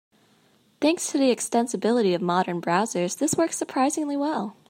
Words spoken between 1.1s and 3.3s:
to the extensibility of modern browsers,